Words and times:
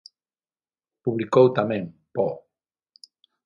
Publicou 1.05 1.45
tamén 1.57 1.83
¡Po! 2.15 2.27